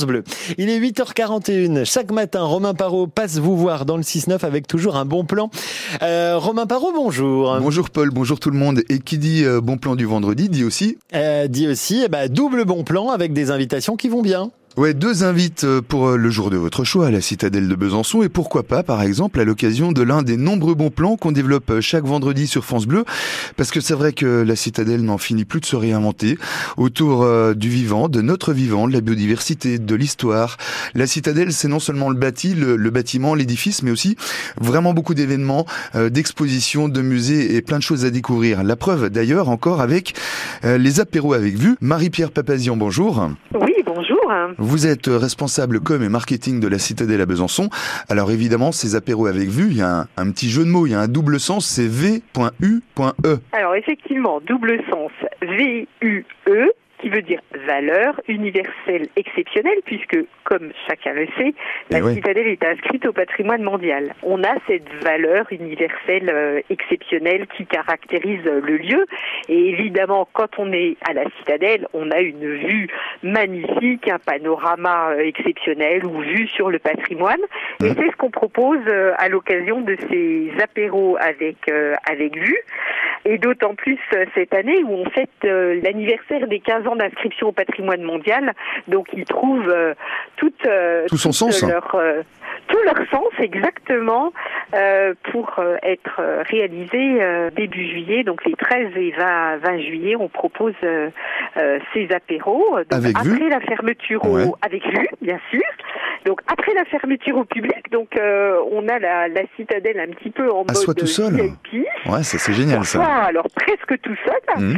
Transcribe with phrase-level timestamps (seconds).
[0.00, 0.24] Bleu.
[0.56, 1.84] Il est 8h41.
[1.84, 5.50] Chaque matin, Romain Parot passe vous voir dans le 6-9 avec toujours un bon plan.
[6.00, 7.58] Euh, Romain Parot, bonjour.
[7.60, 8.82] Bonjour Paul, bonjour tout le monde.
[8.88, 12.26] Et qui dit euh, bon plan du vendredi dit aussi euh, Dit aussi eh ben,
[12.32, 14.50] double bon plan avec des invitations qui vont bien.
[14.78, 17.74] Ouais, deux invites euh, pour euh, le jour de votre choix à la citadelle de
[17.74, 21.30] Besançon et pourquoi pas, par exemple, à l'occasion de l'un des nombreux bons plans qu'on
[21.30, 23.04] développe euh, chaque vendredi sur France Bleu,
[23.58, 26.38] parce que c'est vrai que la citadelle n'en finit plus de se réinventer
[26.78, 30.56] autour du vivant, de notre vivant, de la biodiversité, de l'histoire.
[30.94, 34.16] La citadelle, c'est non seulement le bâti, le, bâtiment, l'édifice, mais aussi
[34.58, 38.62] vraiment beaucoup d'événements, d'expositions, de musées et plein de choses à découvrir.
[38.62, 40.14] La preuve, d'ailleurs, encore avec
[40.62, 41.76] les apéros avec vue.
[41.80, 43.28] Marie-Pierre Papazian, bonjour.
[44.58, 47.68] Vous êtes responsable com et marketing de la Citadelle à Besançon.
[48.08, 50.92] Alors évidemment, ces apéros avec vue, il y a un, petit jeu de mots, il
[50.92, 53.38] y a un double sens, c'est V.U.E.
[53.52, 55.10] Alors effectivement, double sens,
[55.42, 61.52] V-U-E qui veut dire valeur universelle exceptionnelle, puisque, comme chacun le sait,
[61.90, 64.14] la eh citadelle est inscrite au patrimoine mondial.
[64.22, 69.06] On a cette valeur universelle euh, exceptionnelle qui caractérise le lieu.
[69.48, 72.88] Et évidemment, quand on est à la citadelle, on a une vue
[73.22, 77.40] magnifique, un panorama euh, exceptionnel ou vue sur le patrimoine.
[77.82, 77.94] Et mmh.
[77.96, 81.56] c'est ce qu'on propose euh, à l'occasion de ces apéros avec,
[82.08, 82.58] avec vue.
[83.24, 83.98] Et d'autant plus
[84.34, 88.52] cette année où on fête l'anniversaire des 15 ans d'inscription au patrimoine mondial.
[88.88, 89.94] Donc ils trouvent euh,
[90.36, 91.62] toute, euh, tout son sens.
[91.62, 92.22] Leur, euh,
[92.68, 94.32] tout leur sens exactement
[95.32, 97.20] pour être réalisé
[97.54, 100.74] début juillet, donc les 13 et 20, 20 juillet, on propose
[101.92, 102.76] ces apéros.
[102.90, 105.62] avec après la fermeture au, avec vue, bien sûr.
[106.24, 110.50] Donc après la fermeture au public, donc on a la, la, citadelle un petit peu
[110.50, 111.34] en mode tout seul.
[111.34, 111.86] VIP.
[112.06, 113.02] Ouais, c'est génial ça.
[113.04, 114.32] Alors presque tout seul.
[114.58, 114.74] Mmh.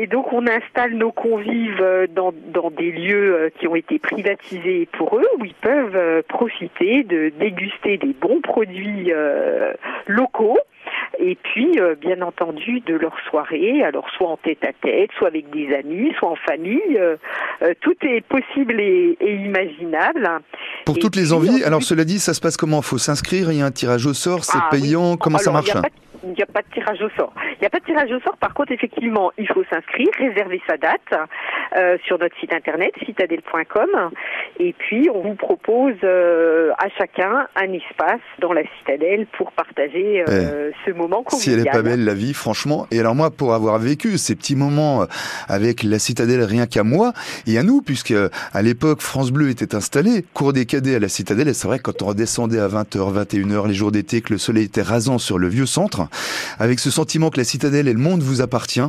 [0.00, 3.98] et donc on installe nos convives euh, dans, dans des lieux euh, qui ont été
[3.98, 9.12] privatisés pour eux, où ils peuvent euh, profiter de déguster des bons produits
[10.06, 10.58] locaux
[11.18, 15.50] et puis bien entendu de leur soirée, alors soit en tête à tête, soit avec
[15.50, 17.00] des amis, soit en famille,
[17.80, 20.28] tout est possible et, imaginable.
[20.84, 22.82] Pour toutes les envies, alors cela dit, ça se passe comment?
[22.82, 25.72] Faut s'inscrire, il y a un tirage au sort, c'est ah payant, comment ça marche?
[26.24, 27.32] il n'y a pas de tirage au sort.
[27.56, 28.36] Il n'y a pas de tirage au sort.
[28.36, 31.00] Par contre, effectivement, il faut s'inscrire, réserver sa date
[31.76, 34.10] euh, sur notre site internet citadelle.com
[34.58, 40.22] et puis on vous propose euh, à chacun un espace dans la citadelle pour partager
[40.28, 41.40] euh, eh, ce moment convivial.
[41.40, 42.86] Si elle est pas belle la vie, franchement.
[42.90, 45.06] Et alors moi, pour avoir vécu ces petits moments
[45.48, 47.12] avec la citadelle rien qu'à moi
[47.46, 48.14] et à nous, puisque
[48.52, 51.78] à l'époque France Bleu était installé, cours des cadets à la citadelle, et c'est vrai
[51.78, 55.38] quand on redescendait à 20h, 21h les jours d'été, que le soleil était rasant sur
[55.38, 56.08] le vieux centre,
[56.58, 58.80] avec ce sentiment que la citadelle et le monde vous appartient,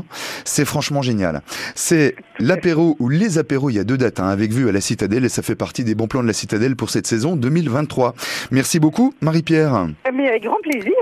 [0.44, 1.42] c'est franchement génial.
[1.76, 4.82] C'est l'apéro ou les apéros, il y a deux dates hein, avec vue à la
[4.82, 8.16] citadelle et ça fait partie des bons plans de la citadelle pour cette saison 2023.
[8.52, 9.88] Merci beaucoup Marie-Pierre.
[10.14, 10.94] Mais avec grand plaisir.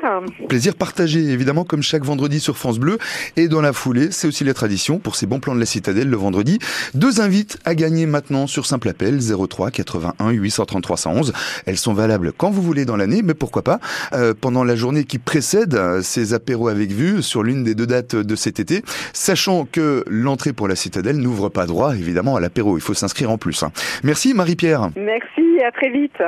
[0.48, 2.98] Plaisir partagé évidemment comme chaque vendredi sur France Bleu
[3.38, 6.10] et dans la foulée, c'est aussi la tradition pour ces bons plans de la citadelle
[6.10, 6.60] le vendredi.
[6.94, 11.34] Deux invites à gagner maintenant sur simple appel 03 81 833 111.
[11.66, 13.80] Elles sont valables quand vous voulez dans l'année, mais pourquoi pas
[14.14, 17.88] euh, pendant la journée qui précède euh, ces apéros avec vue sur l'une des deux
[17.88, 18.84] dates de cet été,
[19.14, 22.78] sachant que l'entrée pour la citadelle n'ouvre pas droit évidemment à l'apéro.
[22.78, 23.64] Il faut s'inscrire en plus.
[23.64, 23.72] Hein.
[24.04, 24.90] Merci Marie-Pierre.
[24.96, 26.22] Merci, à très vite.